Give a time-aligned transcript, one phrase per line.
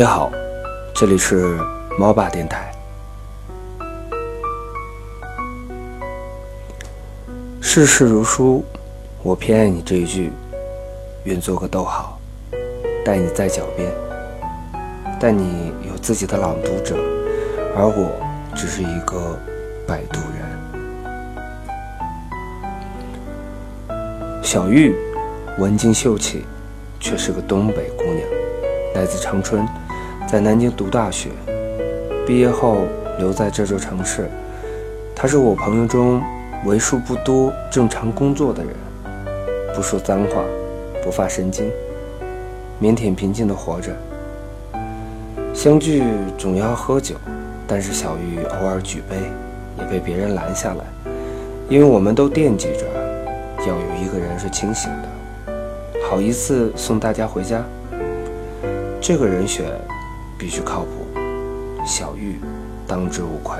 [0.00, 0.32] 你好，
[0.94, 1.58] 这里是
[1.98, 2.72] 猫爸电台。
[7.60, 8.64] 世事如书，
[9.22, 10.32] 我偏爱你这一句，
[11.24, 12.18] 愿做个逗号，
[13.04, 13.92] 待你在脚边。
[15.20, 16.96] 但你有自己的朗读者，
[17.76, 18.10] 而我
[18.56, 19.38] 只是一个
[19.86, 20.18] 摆渡
[23.90, 24.00] 人。
[24.42, 24.96] 小玉，
[25.58, 26.46] 文静秀气，
[26.98, 28.26] 却是个东北姑娘，
[28.94, 29.68] 来自长春，
[30.30, 31.30] 在南京读大学，
[32.24, 32.86] 毕业后
[33.18, 34.30] 留在这座城市。
[35.12, 36.22] 他是我朋友中
[36.64, 38.72] 为数不多正常工作的人，
[39.74, 40.44] 不说脏话，
[41.02, 41.68] 不发神经，
[42.80, 43.90] 腼腆平静地活着。
[45.52, 46.04] 相聚
[46.38, 47.16] 总要喝酒，
[47.66, 49.16] 但是小玉偶尔举杯，
[49.80, 50.84] 也被别人拦下来，
[51.68, 52.86] 因为我们都惦记着
[53.66, 55.52] 要有一个人是清醒的，
[56.08, 57.64] 好一次送大家回家。
[59.00, 59.66] 这个人选
[60.40, 61.20] 必须靠谱，
[61.84, 62.40] 小玉
[62.86, 63.58] 当之无愧。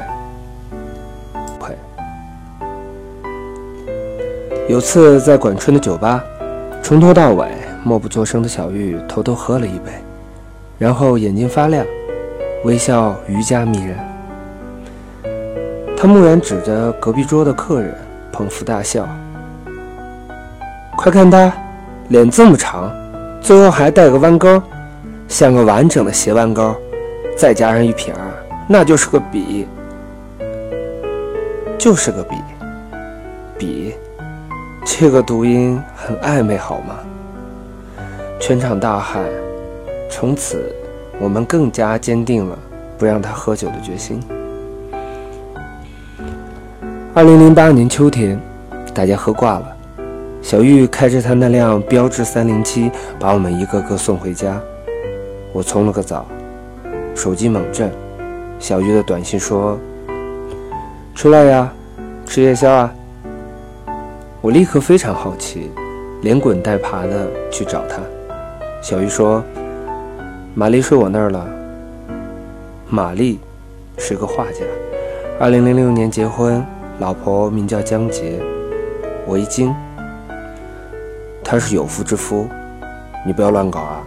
[1.58, 1.76] 愧。
[4.66, 6.24] 有次在管春的酒吧，
[6.82, 7.48] 从头到尾
[7.84, 9.92] 默不作声的小玉偷偷喝了一杯。
[10.78, 11.84] 然后眼睛发亮，
[12.64, 13.98] 微笑愈加迷人。
[15.94, 17.94] 他蓦然指着隔壁桌的客人，
[18.32, 19.06] 捧腹大笑
[20.96, 21.52] ：“快看他，
[22.08, 22.90] 脸这么长，
[23.42, 24.62] 最后还带个弯钩，
[25.30, 26.74] 像个完整的斜弯钩，
[27.36, 28.12] 再加上一撇，
[28.68, 29.64] 那就是个笔，
[31.78, 32.34] 就是个笔。
[33.56, 33.94] 笔，
[34.84, 36.96] 这个读音很暧昧，好吗？”
[38.40, 39.22] 全场大喊。
[40.10, 40.74] 从此，
[41.20, 42.58] 我们更加坚定了
[42.98, 44.20] 不让他喝酒的决心。
[47.14, 48.36] 二零零八年秋天，
[48.92, 49.76] 大家喝挂了，
[50.42, 54.60] 小玉开着他那辆标致三零七，把我们一个个送回家。
[55.52, 56.26] 我冲了个澡，
[57.14, 57.91] 手机猛震，
[58.58, 59.78] 小鱼的短信说
[61.14, 61.72] ：“出来呀，
[62.26, 62.92] 吃夜宵啊！”
[64.41, 65.70] 我立刻非常好奇，
[66.22, 68.00] 连滚带爬的去找他。
[68.82, 69.42] 小鱼说。
[70.52, 71.47] 玛丽睡我那儿了。
[72.88, 73.38] 玛丽
[73.96, 74.64] 是个画家，
[75.38, 76.60] 二零零六年结婚，
[76.98, 78.41] 老婆名叫江洁。
[79.26, 79.72] 我一惊，
[81.44, 82.48] 他是有妇之夫，
[83.25, 84.00] 你不要乱搞啊！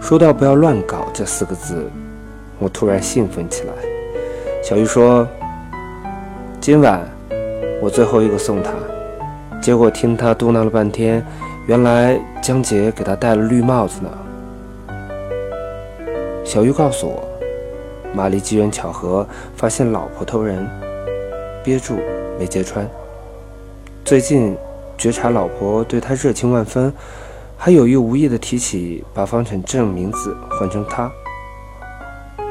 [0.00, 1.90] 说到“不要乱搞”这四个字，
[2.58, 3.72] 我突然兴奋起来。
[4.62, 5.28] 小玉说
[6.60, 7.00] ：“今晚
[7.80, 8.72] 我最后一个送她。”
[9.60, 11.22] 结果听他嘟囔了半天，
[11.66, 14.08] 原来江洁给他戴了绿帽子呢。
[16.44, 17.28] 小玉告诉我，
[18.14, 19.26] 玛丽机缘巧合
[19.56, 20.66] 发现老婆偷人，
[21.62, 21.98] 憋住
[22.38, 22.88] 没揭穿。
[24.04, 24.56] 最近
[24.96, 26.90] 觉察老婆对他热情万分，
[27.60, 31.10] 还有意无意地提起把方产正名字换成他。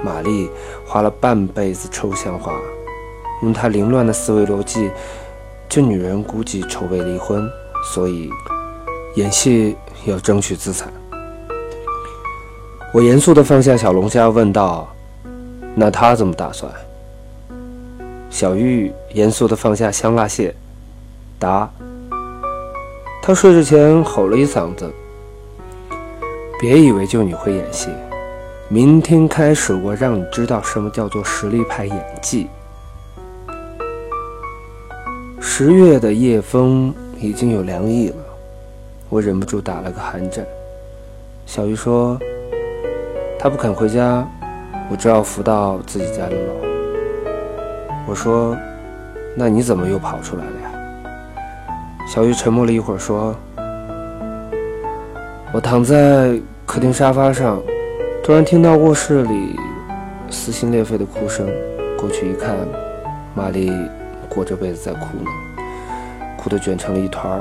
[0.04, 0.50] 玛丽
[0.86, 2.54] 花了半辈子抽象化，
[3.42, 4.92] 用她凌乱的思维逻辑，
[5.70, 7.50] 这女人估计筹备离婚，
[7.94, 8.30] 所以
[9.16, 9.76] 演戏
[10.06, 10.92] 要争取资产。
[12.94, 14.88] 我严肃地放下小龙虾，问道
[15.74, 16.72] ：“那他怎么打算？”
[18.30, 20.54] 小玉严肃地放下香辣蟹，
[21.40, 21.70] 答
[23.28, 24.90] ：“他睡之前吼了一嗓子。
[26.62, 27.90] 别以为就你会演戏，
[28.70, 32.48] 明天开始我让你知道什么叫做实力派演技。”
[35.42, 38.16] 十月的夜风已经有凉意了，
[39.10, 40.48] 我忍不住打了个寒战。
[41.46, 42.18] 小鱼说。
[43.40, 44.28] 他不肯回家，
[44.90, 46.54] 我只好扶到自己家的楼。
[48.08, 48.58] 我说
[49.38, 50.72] ：“那你怎么又跑出来了呀？”
[52.18, 53.36] 小玉沉默了一会儿，说
[55.54, 56.36] ：“我躺在
[56.66, 57.62] 客厅沙发上，
[58.24, 59.56] 突然听到卧室里
[60.28, 61.48] 撕心裂肺的哭声。
[61.96, 62.56] 过去一看，
[63.36, 63.72] 玛丽
[64.28, 65.30] 裹着被子在哭呢，
[66.40, 67.40] 哭得卷成了一团。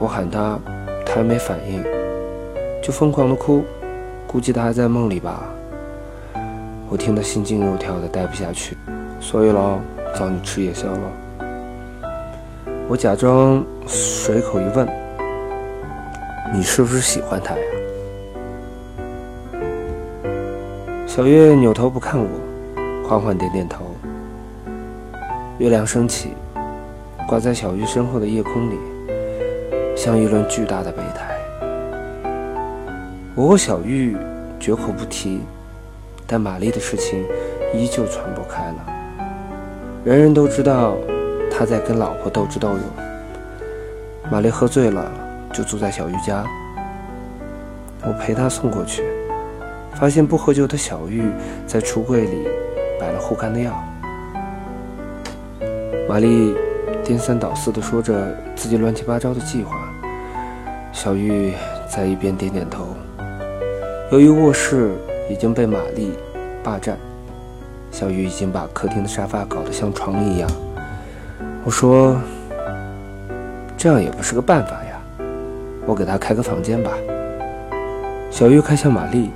[0.00, 0.58] 我喊她，
[1.06, 1.80] 她还没反应，
[2.82, 3.64] 就疯狂的哭。”
[4.26, 5.44] 估计他还在梦里吧，
[6.88, 8.76] 我听得心惊肉跳的，待不下去，
[9.20, 9.78] 所以喽，
[10.18, 11.29] 找你吃夜宵了。
[12.90, 14.84] 我假装随口一问
[16.52, 17.62] ：“你是不是喜欢他呀？”
[21.06, 22.26] 小月扭头不看我，
[23.08, 23.84] 缓缓点点头。
[25.58, 26.30] 月亮升起，
[27.28, 28.76] 挂在小玉身后的夜空里，
[29.94, 31.38] 像一轮巨大的备胎。
[33.36, 34.16] 我和小玉
[34.58, 35.42] 绝口不提，
[36.26, 37.24] 但玛丽的事情
[37.72, 38.84] 依旧传播开了。
[40.02, 40.96] 人人都知道
[41.50, 42.80] 他在跟老婆斗智斗勇。
[44.30, 45.10] 玛丽喝醉了，
[45.52, 46.44] 就住在小玉家。
[48.02, 49.02] 我陪她送过去，
[49.94, 51.24] 发现不喝酒的小玉
[51.66, 52.48] 在橱柜里
[52.98, 53.72] 摆了护肝的药。
[56.08, 56.54] 玛丽
[57.04, 59.76] 颠三倒四地说着自己乱七八糟的计划，
[60.92, 61.52] 小玉
[61.88, 62.88] 在一边点点头。
[64.10, 64.92] 由于卧室
[65.28, 66.12] 已经被玛丽
[66.64, 66.96] 霸占，
[67.90, 70.50] 小玉已经把客厅的沙发搞得像床一样。
[71.64, 72.20] 我说
[73.76, 75.00] ：“这样也不是个办法呀，
[75.86, 76.92] 我给她开个房间吧。”
[78.30, 79.30] 小玉看向玛丽，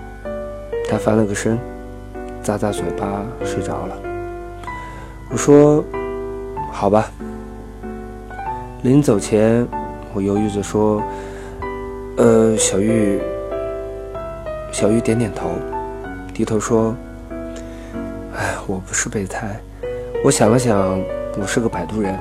[0.88, 1.58] 她翻了个身，
[2.42, 3.96] 咂咂嘴巴，睡着了。
[5.30, 5.84] 我说。
[6.72, 7.08] 好吧。
[8.82, 9.64] 临走前，
[10.12, 11.00] 我犹豫着说
[12.18, 13.22] ：“呃，小玉。”
[14.72, 15.50] 小玉点点头，
[16.34, 16.96] 低头说
[18.36, 19.56] ：“哎，我不是备胎。
[20.24, 21.00] 我想了想，
[21.36, 22.18] 我是个摆渡人。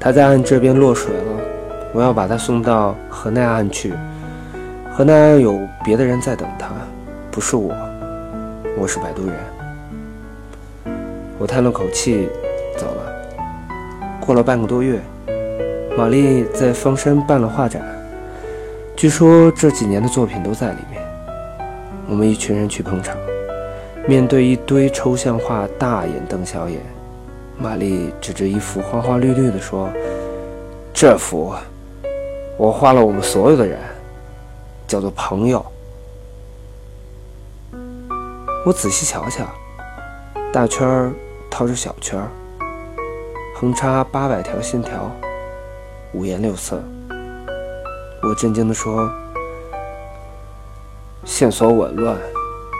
[0.00, 1.40] 他在岸这边落水了，
[1.92, 3.94] 我要把他送到河内岸去。
[4.92, 6.68] 河内岸有别的人在等他，
[7.30, 7.74] 不是我。
[8.78, 9.34] 我是摆渡人。”
[11.38, 12.28] 我叹了口气，
[12.78, 13.12] 走了。
[14.20, 15.00] 过了半个多月，
[15.96, 17.82] 玛丽在方山办了画展，
[18.96, 21.02] 据说这几年的作品都在里面。
[22.08, 23.16] 我们一群人去捧场，
[24.06, 26.80] 面对一堆抽象画，大眼瞪小眼。
[27.56, 29.88] 玛丽指着一幅花花绿绿的说
[30.92, 31.54] ：“这幅
[32.56, 33.78] 我画了我们所有的人，
[34.86, 35.64] 叫做朋友。”
[38.66, 39.44] 我仔细瞧瞧，
[40.52, 41.12] 大圈儿
[41.50, 42.28] 套着小圈儿。
[43.56, 45.10] 横插八百条线条，
[46.12, 46.82] 五颜六色。
[48.22, 49.08] 我震惊地说
[51.24, 52.18] ：“线索紊乱，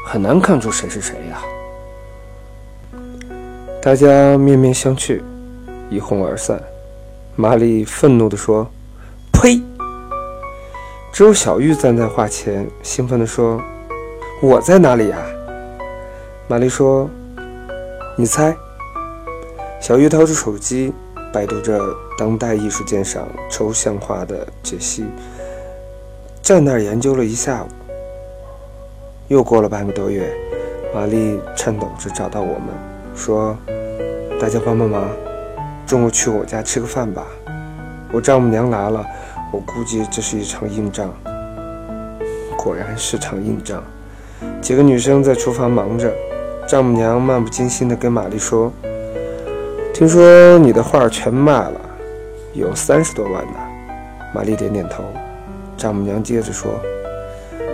[0.06, 1.40] 很难看出谁是谁呀。”
[3.84, 5.20] 大家面面相觑，
[5.90, 6.58] 一哄而散。
[7.36, 8.66] 玛丽愤怒地说
[9.30, 9.60] ：“呸！”
[11.12, 13.60] 只有小玉站在画前，兴奋地说
[14.40, 15.18] ：“我在哪里呀？”
[16.48, 17.10] 玛丽说
[18.16, 18.56] ：“你猜。”
[19.82, 20.90] 小玉掏出手机，
[21.30, 21.78] 百度着
[22.16, 25.04] 当代艺术鉴赏抽象画的解析，
[26.40, 27.68] 站那儿研究了一下午。
[29.28, 30.34] 又过了半个多月，
[30.94, 32.68] 玛丽颤抖着找到我们，
[33.14, 33.54] 说
[34.44, 35.08] ：“大家帮帮忙，
[35.86, 37.24] 中午去我家吃个饭吧。
[38.12, 39.02] 我丈母娘来了，
[39.50, 41.08] 我估计这是一场硬仗。”
[42.54, 43.82] 果然是场硬仗。
[44.60, 46.12] 几个女生在厨房忙着，
[46.68, 48.70] 丈母娘漫不经心地跟玛丽说。
[49.94, 51.80] 听说你的画全卖了，
[52.52, 53.54] 有三十多万呢。
[54.34, 55.04] 玛丽点点头。
[55.74, 56.70] 丈母娘接着说：“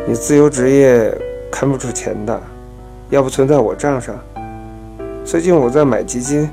[0.07, 1.13] 你自由职业
[1.51, 2.41] 看不出钱的，
[3.09, 4.15] 要不存在我账上。
[5.25, 6.49] 最近我在买基金，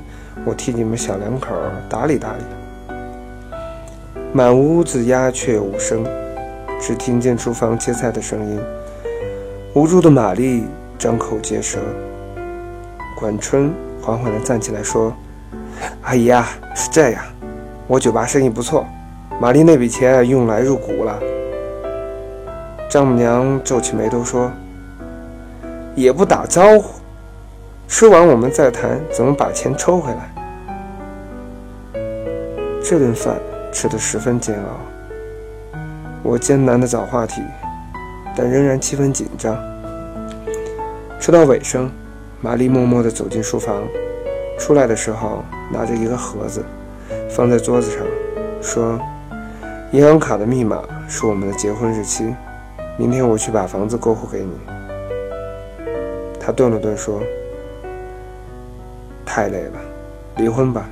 [0.48, 1.54] 我替你们小两口
[1.90, 2.96] 打理打理。”
[4.32, 6.02] 满屋子鸦雀无声，
[6.80, 8.58] 只听见厨房切菜的声音。
[9.74, 10.64] 无助的玛丽
[10.98, 11.78] 张口结舌。
[13.20, 15.14] 管春缓缓地站起来说。
[16.02, 17.22] 阿姨啊，是这样，
[17.86, 18.86] 我酒吧生意不错，
[19.40, 21.20] 玛丽那笔钱用来入股了。
[22.88, 24.50] 丈母娘皱起眉头说
[25.94, 26.94] ：“也不打招呼，
[27.86, 30.34] 吃完我们再谈怎么把钱抽回来。”
[32.90, 33.38] 这顿饭
[33.70, 35.78] 吃得十分煎熬，
[36.22, 37.42] 我艰难地找话题，
[38.34, 39.54] 但仍然气氛紧张。
[41.20, 41.92] 吃到尾声，
[42.40, 43.86] 玛丽默默地走进书房，
[44.58, 45.44] 出来的时候。
[45.70, 46.64] 拿着一个盒子，
[47.28, 48.06] 放在桌子上，
[48.62, 48.98] 说
[49.92, 52.34] ：“银行卡的密码是我们的结婚日期。
[52.96, 54.52] 明天我去把房子过户给你。”
[56.40, 57.22] 他顿了顿，说
[59.26, 59.78] ：“太累了，
[60.38, 60.88] 离婚吧。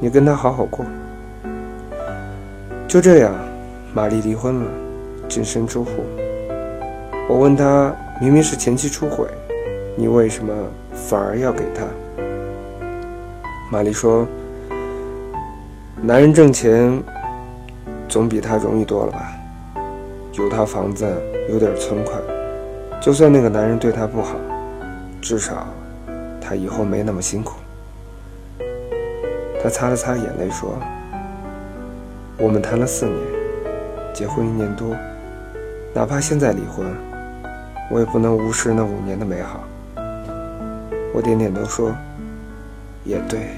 [0.00, 0.84] 你跟他好好过。”
[2.88, 3.32] 就这样，
[3.94, 4.70] 玛丽离婚了，
[5.28, 6.04] 净身出户。
[7.28, 9.28] 我问他：“明明是前妻出轨，
[9.96, 10.52] 你为什么
[10.92, 11.84] 反而要给他？”
[13.70, 14.26] 玛丽说
[16.02, 17.00] ：“男人挣钱
[18.08, 19.32] 总比他容易多了吧？
[20.32, 21.06] 有套房子，
[21.48, 22.20] 有点存款，
[23.00, 24.34] 就算那个男人对她不好，
[25.20, 25.68] 至少
[26.40, 27.52] 她以后没那么辛苦。”
[29.62, 30.78] 他擦了擦眼泪说
[32.38, 33.16] ：“我们谈了四年，
[34.14, 34.96] 结婚一年多，
[35.94, 36.86] 哪怕现在离婚，
[37.90, 39.64] 我也不能无视那五年的美好。”
[41.12, 41.92] 我点点头说。
[43.02, 43.48] 也对，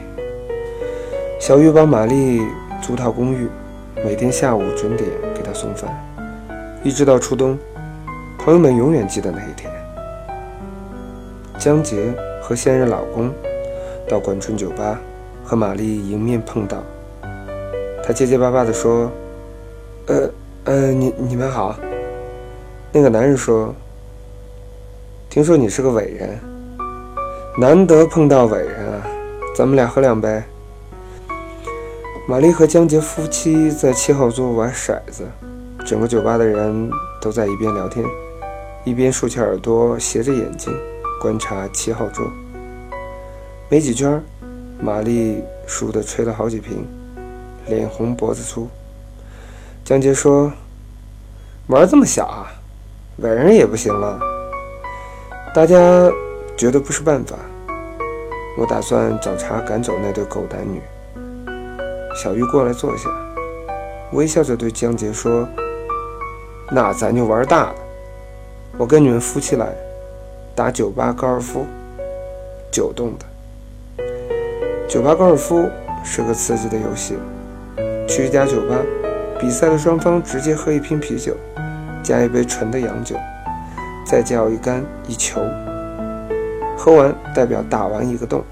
[1.41, 2.41] 小玉帮玛丽
[2.81, 3.49] 租套公寓，
[3.97, 5.91] 每天下午准点给她送饭，
[6.85, 7.59] 一直到初冬。
[8.39, 9.69] 朋友们永远记得那一天。
[11.59, 13.33] 江杰和现任老公
[14.09, 14.99] 到管春酒吧
[15.53, 16.83] 和玛丽迎面碰到，
[18.03, 19.13] 他结结巴巴地说
[20.09, 20.31] ：“呃，
[20.65, 21.79] 呃，你你们好。”
[22.91, 23.75] 那个男人说
[25.29, 26.41] ：“听说你是个伟人，
[27.59, 29.07] 难得碰到伟人啊！
[29.55, 30.43] 咱们俩喝两杯。
[32.27, 35.29] 玛丽和江杰夫妻在七号桌玩骰子，
[35.85, 36.91] 整个酒吧的人
[37.21, 38.03] 都在一边聊天，
[38.87, 40.75] 一边竖起耳朵，斜着眼睛
[41.21, 42.27] 观察七号桌。
[43.69, 44.25] 没几圈，
[44.85, 46.85] 玛丽输的吹了好几瓶，
[47.69, 48.69] 脸红脖子粗。
[49.85, 50.53] 江杰说
[51.69, 52.51] ：“玩这么小啊，
[53.19, 54.19] 伟人也不行了。”
[55.55, 56.11] 大家
[56.57, 57.37] 觉得不是办法，
[58.59, 60.83] 我打算找茬赶走那对狗男女。
[62.21, 63.09] 小玉过来坐下，
[64.11, 65.49] 微笑着对江杰说
[66.73, 67.75] ：“那咱就玩大的，
[68.79, 69.73] 我跟你们夫妻来
[70.57, 71.65] 打酒吧高尔夫，
[72.73, 73.27] 九洞的。
[74.93, 75.71] 酒吧高尔夫
[76.05, 77.17] 是个刺激的游戏。
[78.07, 78.77] 去一家酒吧，
[79.41, 81.35] 比赛的双方直接喝一瓶啤酒，
[82.03, 83.17] 加一杯纯的洋酒，
[84.05, 85.41] 再叫一杆一球，
[86.77, 88.45] 喝完代表打完一个洞，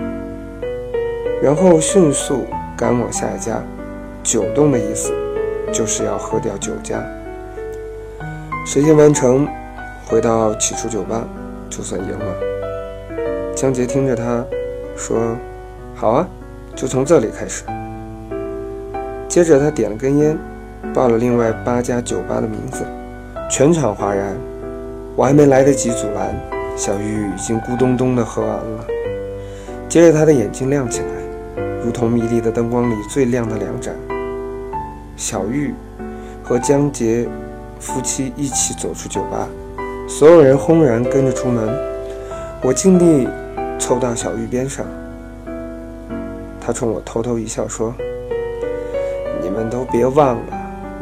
[1.42, 3.62] 然后迅速。”赶往下一家，
[4.22, 5.12] 九洞的意思
[5.70, 6.98] 就是要喝掉九家。
[8.64, 9.46] 谁先完成，
[10.06, 11.22] 回到起初酒吧
[11.68, 12.34] 就算赢了。
[13.54, 14.42] 江杰听着他
[14.96, 15.36] 说
[16.00, 16.26] ：“好啊，
[16.74, 17.62] 就从这里开始。”
[19.28, 20.34] 接着他点了根烟，
[20.94, 22.86] 报了另外八家酒吧的名字，
[23.50, 24.34] 全场哗然。
[25.14, 26.34] 我还没来得及阻拦，
[26.74, 28.86] 小玉已经咕咚咚地喝完了。
[29.90, 31.06] 接着他的眼睛亮起来。
[31.84, 33.94] 如同迷离的灯光里最亮的两盏。
[35.16, 35.74] 小玉
[36.42, 37.28] 和江杰
[37.78, 39.46] 夫妻一起走出酒吧，
[40.08, 41.68] 所有人轰然跟着出门。
[42.62, 43.28] 我尽力
[43.78, 44.86] 凑到小玉边上，
[46.60, 47.94] 她冲我偷偷一笑说
[49.42, 50.42] ：“你们都别忘了，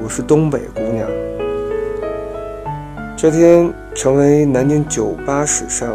[0.03, 1.09] 我是东北姑娘。”
[3.17, 5.93] 这天成为南京酒吧史上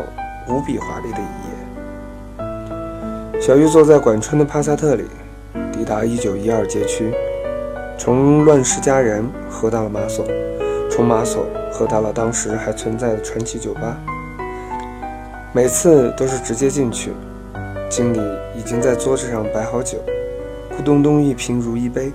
[0.50, 1.28] 无比华丽的一夜。
[3.42, 5.06] 小玉坐在管春的帕萨特里，
[5.72, 7.14] 抵达一九一二街区，
[7.98, 10.26] 从乱世佳人喝到了马索，
[10.92, 13.98] 从马索喝到了当时还存在的传奇酒吧。
[15.54, 17.14] 每次都是直接进去，
[17.96, 18.20] 经理
[18.58, 20.00] 已经在桌子上摆好酒，
[20.76, 22.12] 咕咚咚一瓶如一杯，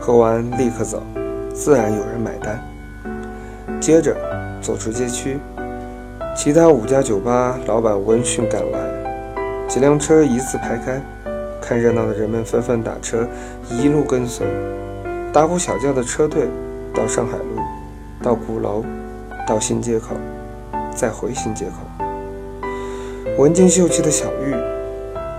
[0.00, 1.00] 喝完立刻走，
[1.54, 2.60] 自然有人买单。
[3.80, 4.16] 接着
[4.60, 5.38] 走出街区，
[6.36, 8.80] 其他五家酒吧老板闻讯赶来。
[9.68, 11.00] 几辆车一字排开，
[11.60, 13.24] 看热闹的人们纷纷打车，
[13.70, 14.44] 一路跟随，
[15.32, 16.48] 大呼小叫的车队
[16.92, 17.62] 到上海路，
[18.20, 18.84] 到鼓楼，
[19.46, 20.16] 到新街口，
[20.92, 22.04] 再回新街口。
[23.38, 24.52] 文静秀气的小玉，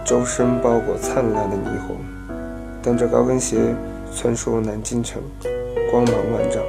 [0.06, 1.98] 周身包裹灿烂的霓虹，
[2.82, 3.58] 蹬着高跟鞋
[4.16, 5.22] 穿梭南京城，
[5.90, 6.62] 光芒万丈。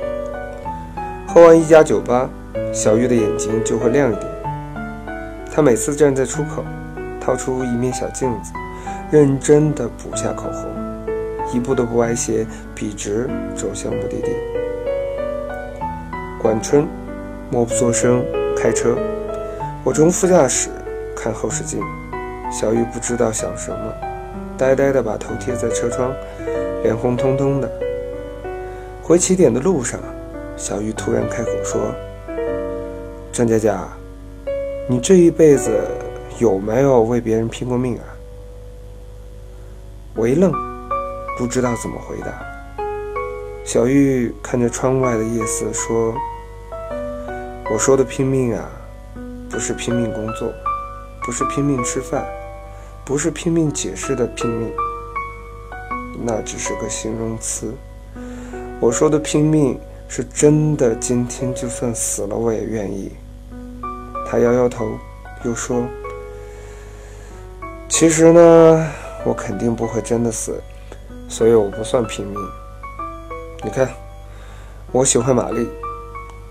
[1.27, 2.31] 喝完一家酒吧，
[2.73, 4.27] 小玉的眼睛就会亮一点。
[5.53, 6.65] 她每次站在出口。
[7.21, 8.53] 掏出一面小镜子，
[9.11, 10.71] 认真地补下口红，
[11.55, 13.27] 一步都不歪斜，笔直
[13.57, 14.31] 走向目的地。
[16.39, 16.87] 管春
[17.51, 18.23] 默不作声
[18.55, 18.99] 开车，
[19.83, 20.69] 我从副驾驶
[21.17, 21.81] 看后视镜。
[22.55, 23.93] 小玉不知道想什么，
[24.57, 26.15] 呆呆地把头贴在车窗，
[26.85, 27.69] 脸红彤彤的。
[29.03, 29.99] 回起点的路上，
[30.57, 31.93] 小玉突然开口说
[33.33, 33.89] ：“张佳佳，
[34.89, 35.71] 你这一辈子……”
[36.41, 38.03] 有没有为别人拼过命啊？
[40.17, 40.53] 我一愣，
[41.39, 42.45] 不知道怎么回答。
[43.65, 46.13] 小玉看着窗外的夜色说
[47.71, 48.69] ：“我说的拼命啊，
[49.49, 50.53] 不是拼命工作，
[51.25, 52.27] 不是拼命吃饭，
[53.05, 54.73] 不是拼命解释的拼命，
[56.23, 57.75] 那只是个形容词。
[58.81, 63.13] 我说的拼命是真的，今天就算死了我也愿意。”
[64.27, 64.91] 他摇摇头，
[65.45, 65.85] 又说。
[67.91, 68.91] 其实呢，
[69.25, 70.59] 我肯定不会真的死，
[71.29, 72.35] 所以我不算拼命。
[73.63, 73.89] 你看，
[74.93, 75.69] 我喜欢玛丽，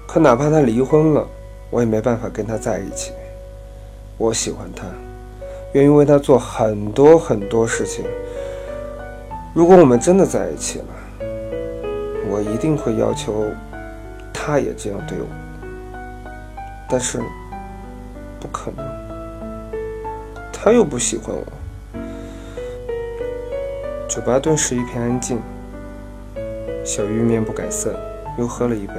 [0.07, 1.27] 可哪怕她离婚了，
[1.71, 3.11] 我也没办法跟她在一起。
[4.17, 4.85] 我喜欢她，
[5.73, 8.05] 愿意为她做很多很多事情。
[9.53, 10.85] 如果我们真的在一起了，
[12.29, 13.45] 我一定会要求
[14.33, 15.25] 她也这样对我。
[16.89, 17.19] 但是，
[18.39, 18.85] 不可能。
[20.51, 21.45] 他又不喜欢我。
[24.07, 25.41] 酒吧顿时一片安静。
[26.85, 27.99] 小玉面不改色，
[28.37, 28.93] 又喝了一杯，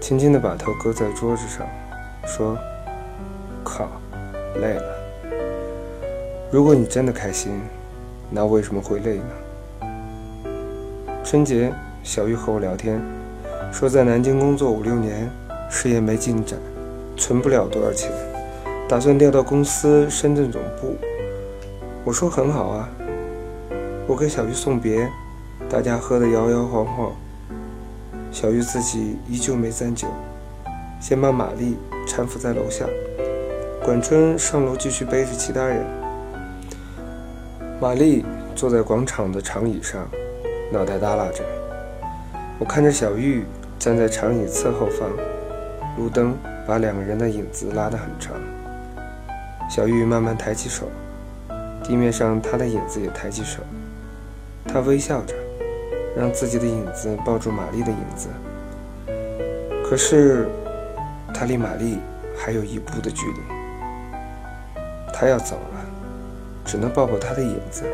[0.00, 1.66] 轻轻地把头搁在桌子上，
[2.24, 2.56] 说
[3.62, 3.88] ：“靠，
[4.54, 4.91] 累了。
[6.52, 7.50] 如果你真的开心，
[8.28, 9.88] 那为什么会累呢？”
[11.24, 13.00] 春节，小玉和我聊天，
[13.72, 15.30] 说在南京工作五六年，
[15.70, 16.58] 事业没进展，
[17.16, 18.12] 存不了多少钱。
[18.86, 20.94] 打算调到公司深圳总部。
[22.04, 22.86] 我说很好啊。
[24.06, 25.08] 我给小玉送别，
[25.70, 27.12] 大家喝得摇摇晃晃。
[28.30, 30.06] 小玉自己依旧没沾酒，
[31.00, 32.84] 先把玛丽搀扶在楼下。
[33.82, 36.01] 管春上楼继续背着其他人。
[37.82, 38.24] 玛丽
[38.54, 40.08] 坐在广场的长椅上，
[40.70, 41.42] 脑袋耷拉着。
[42.60, 43.44] 我看着小玉
[43.76, 45.10] 站在长椅侧后方，
[45.98, 46.32] 路灯
[46.64, 48.36] 把两个人的影子拉得很长。
[49.68, 50.86] 小玉慢慢抬起手，
[51.82, 53.60] 地面上她的影子也抬起手。
[54.64, 55.34] 她微笑着。
[56.14, 58.28] 让自己的影子抱住玛丽的影子，
[59.82, 60.46] 可是
[61.32, 61.98] 他离玛丽
[62.36, 63.40] 还有一步的距离。
[65.10, 65.80] 他要走了，
[66.64, 67.84] 只能抱抱他的影子。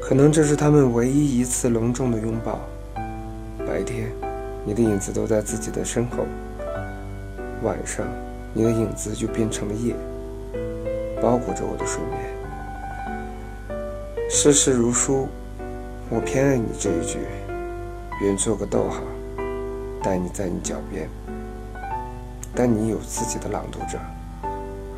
[0.00, 2.60] 可能这是他们唯一一次隆重的拥抱。
[3.66, 4.12] 白天，
[4.64, 6.24] 你的影子都在自己的身后；
[7.62, 8.06] 晚上，
[8.52, 9.94] 你的影子就变成了夜，
[11.22, 12.20] 包裹着我的睡眠。
[14.30, 15.28] 世事如书。
[16.10, 17.18] 我偏爱你这一句，
[18.22, 19.02] 愿做个逗号，
[20.02, 21.08] 带你在你脚边。
[22.54, 23.98] 但你有自己的朗读者，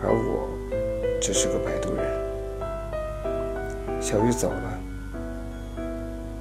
[0.03, 0.49] 而我
[1.23, 2.06] 只是个摆渡人。
[4.07, 5.83] 小玉走了，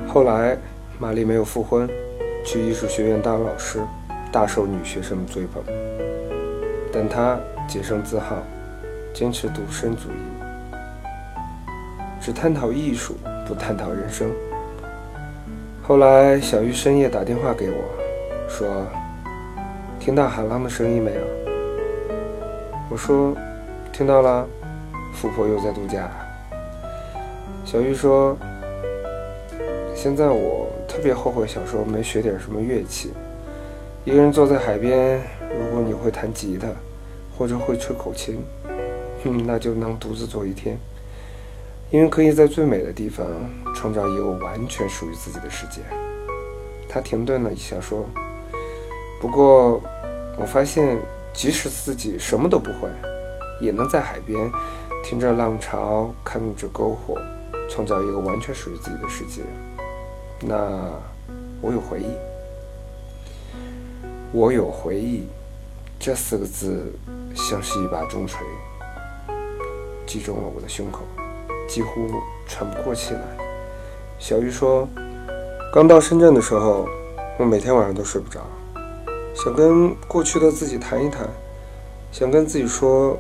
[0.08, 0.56] 后来
[1.00, 1.90] 玛丽没有复婚，
[2.46, 3.80] 去艺术学院当老师，
[4.32, 5.64] 大受女学生的追捧。
[6.94, 8.36] 但她洁身自好，
[9.16, 10.46] 坚持独身主义，
[12.22, 13.16] 只探讨艺术，
[13.48, 14.30] 不探讨人生。
[15.82, 17.84] 后来，小玉深夜打电话给我，
[18.48, 18.86] 说
[20.00, 21.22] ：“听到海浪的声音没有？”
[22.92, 23.36] 我说
[23.92, 24.48] ：“听到了，
[25.16, 26.08] 富婆又在度假。”
[27.76, 28.38] 小玉说
[29.94, 33.12] ：“现在我特别后悔小时候没学点什么乐器。
[34.06, 36.70] 一个人坐在海边，如果你会弹吉他，
[37.38, 38.42] 或者会吹口琴，
[39.26, 40.78] 哼，那就能独自坐一天。”
[41.92, 43.28] 因为可以在最美的地方
[43.76, 45.82] 创造一个完全属于自己的世界。
[46.88, 48.06] 他停顿了一下，说
[49.20, 49.82] ：“不过，
[50.38, 50.98] 我发现，
[51.34, 52.88] 即使自己什么都不会，
[53.60, 54.50] 也能在海边
[55.04, 57.18] 听着浪潮，看着篝火，
[57.76, 59.42] 创造一个完全属于自己的世界。
[60.40, 60.56] 那，
[61.62, 62.08] 我有回忆。
[64.32, 65.28] 我有回忆，
[66.00, 66.90] 这四个字
[67.36, 68.48] 像是一把重锤，
[70.06, 71.02] 击中了我的胸口。”
[71.68, 72.08] 几乎
[72.48, 73.22] 喘不过气来。
[74.20, 74.88] 小玉说
[75.74, 76.88] ：“刚到深圳的时候，
[77.38, 78.40] 我每天晚上都睡不着，
[79.34, 81.28] 想跟过去的自己谈一谈，
[82.12, 83.18] 想跟自己说，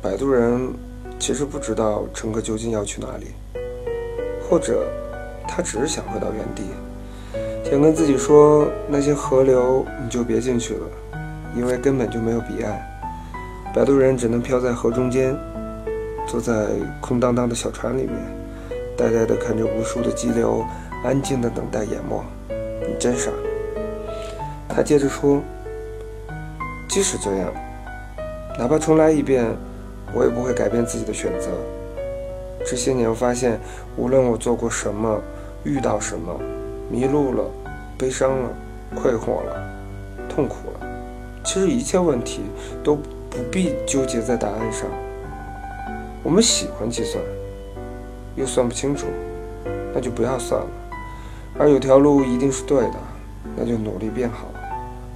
[0.00, 0.72] 摆渡人
[1.18, 3.28] 其实不知道乘客究竟要去哪里，
[4.52, 4.86] 或者
[5.48, 6.64] 他只是想回到原地。
[7.64, 10.86] 想跟自己说，那些河流你就别进去了，
[11.56, 12.78] 因为根本就没有彼岸，
[13.74, 15.34] 摆渡人只能漂在河中间。”
[16.28, 16.66] 坐在
[17.00, 18.14] 空荡荡的小船里面，
[18.94, 20.62] 呆呆地看着无数的激流，
[21.02, 22.22] 安静地等待淹没。
[22.86, 23.30] 你真傻。
[24.68, 25.40] 他接着说
[26.90, 27.50] ：“即使这样，
[28.58, 29.46] 哪怕重来一遍，
[30.12, 31.48] 我也不会改变自己的选择。
[32.64, 33.58] 这些年，我发现，
[33.96, 35.20] 无论我做过什么，
[35.64, 36.38] 遇到什么，
[36.90, 37.44] 迷路了，
[37.98, 38.48] 悲伤了，
[38.94, 39.62] 困惑了，
[40.28, 40.86] 痛苦了，
[41.44, 42.42] 其实一切问题
[42.82, 44.86] 都不必纠结在答案上。”
[46.22, 47.22] 我们喜欢计算，
[48.36, 49.08] 又算不清楚，
[49.92, 50.66] 那就不要算了。
[51.58, 52.94] 而有条路一定是对的，
[53.56, 54.46] 那就努力变好，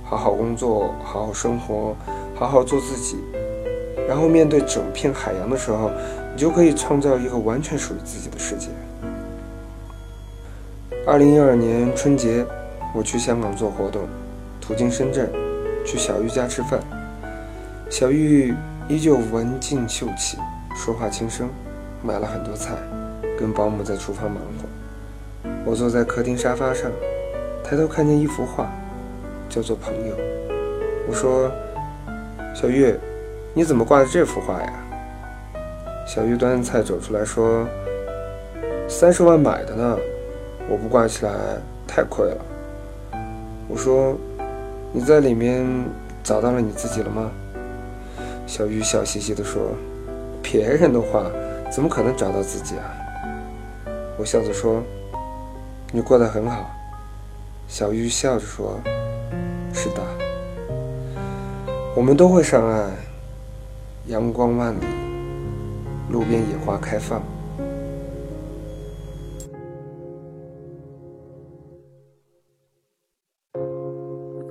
[0.03, 1.95] 好好工作，好好生活，
[2.35, 3.19] 好好做自己。
[4.09, 5.91] 然后面对整片海洋的时候，
[6.37, 8.69] 你就可以创造一个完全属于自己的世界。
[11.07, 12.45] 二零一二年春节，
[12.95, 14.03] 我去香港做活动，
[14.61, 15.33] 途经深圳，
[15.83, 16.79] 去小玉家吃饭。
[17.89, 18.55] 小玉
[18.87, 20.37] 依旧文静秀气。
[20.77, 21.49] 说话轻声，
[22.03, 22.75] 买了很多菜，
[23.39, 25.49] 跟保姆在厨房忙活。
[25.65, 26.91] 我坐在客厅沙发上，
[27.65, 28.71] 抬头看见一幅画，
[29.49, 30.15] 叫做《朋友》。
[31.09, 31.51] 我说
[32.55, 32.95] ：“小玉，
[33.55, 34.73] 你怎么挂着这幅画呀？”
[36.07, 37.67] 小玉端菜走出来说
[38.89, 39.99] ：“三十万买的呢，
[40.69, 41.33] 我不挂起来
[41.87, 42.39] 太亏了。”
[43.69, 44.17] 我说
[44.95, 45.67] ：“你在里面
[46.23, 47.31] 找到了你自己了吗？”
[48.47, 49.63] 小玉笑嘻嘻地说。
[50.49, 51.25] 别人的话，
[51.73, 52.95] 怎么可能找到自己啊？
[54.17, 54.81] 我笑着说
[55.91, 56.71] ：“你过得很好。”
[57.67, 58.81] 小玉笑着说
[59.75, 60.01] ：“是的，
[61.97, 62.93] 我们都会上岸。
[64.07, 64.87] 阳光万里，
[66.11, 67.23] 路边野花开放。”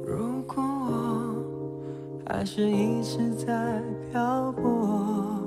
[0.05, 5.41] 如果我还是一直在漂泊？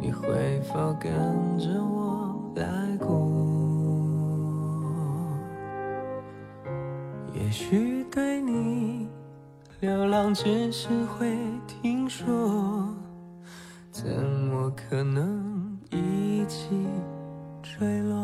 [0.00, 1.10] 你会否跟
[1.58, 3.30] 着我来过？
[7.32, 9.08] 也许对你，
[9.80, 12.93] 流浪只是会听说，
[14.04, 16.68] 怎么可能一起
[17.62, 18.18] 坠落？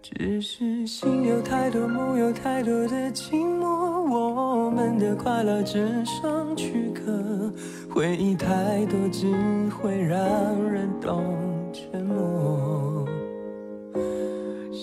[0.00, 3.66] 只是心有太多，梦有太多的寂寞，
[4.10, 7.52] 我们的快乐只剩躯壳，
[7.90, 9.30] 回忆太多只
[9.68, 10.18] 会让
[10.64, 11.22] 人懂
[11.70, 12.99] 沉默。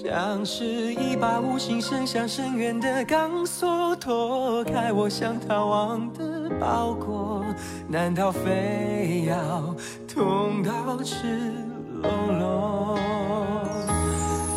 [0.03, 7.43] 像是一把无形伸向深渊的钢索，脱开我想逃亡的包裹，
[7.87, 9.75] 难道非要
[10.07, 11.51] 痛到赤
[11.99, 12.99] 裸裸？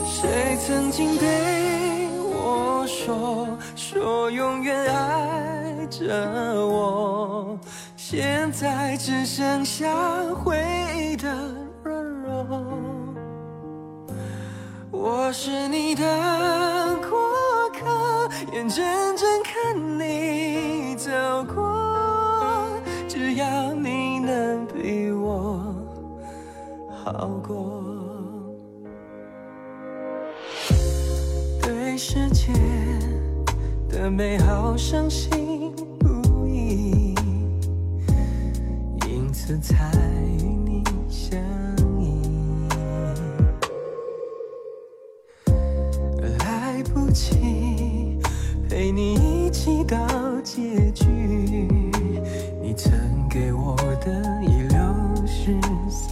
[0.04, 6.06] 谁曾经对我说，说永远爱着
[6.66, 7.58] 我？
[7.96, 9.88] 现在只剩下
[10.34, 10.62] 回
[10.94, 11.32] 忆的
[15.12, 16.04] 我是你的
[17.08, 17.18] 过
[17.72, 21.10] 客，眼睁睁看你走
[21.52, 22.70] 过，
[23.08, 25.74] 只要你能比我
[27.02, 27.82] 好过。
[31.60, 32.52] 对世界
[33.88, 35.59] 的美好伤心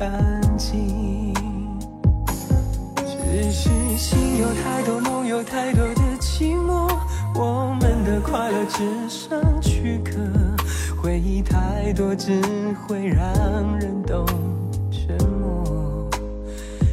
[0.09, 1.35] 安静。
[3.31, 6.89] 只是心有太多，梦有太多的寂寞，
[7.35, 10.13] 我们的快乐只剩躯壳，
[11.01, 12.41] 回忆太多只
[12.87, 13.23] 会让
[13.79, 14.27] 人懂
[14.91, 16.09] 沉默。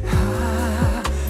[0.04, 0.14] 啊，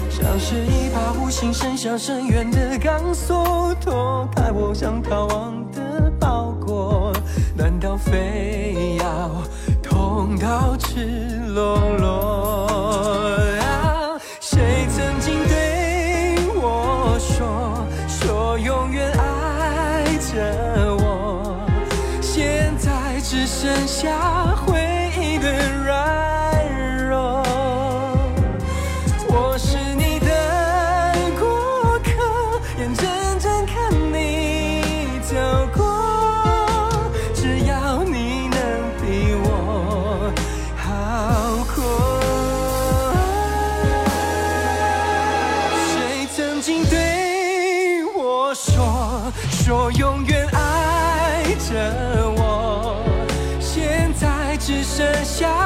[0.09, 7.13] 像是一把无形伸向深渊的钢索，脱开我想逃亡的包裹，
[7.55, 9.31] 难道非要
[10.27, 12.46] 痛到赤裸裸？
[54.97, 55.56] 剩下